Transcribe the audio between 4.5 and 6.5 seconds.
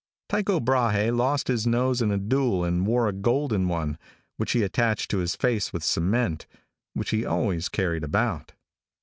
he attached to his face with cement,